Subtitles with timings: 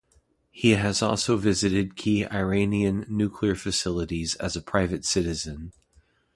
[0.49, 5.73] He has also visited key Iranian nuclear facilities as a private citizen.